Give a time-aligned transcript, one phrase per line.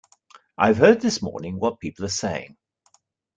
[0.57, 2.57] I have heard this morning what people are saying.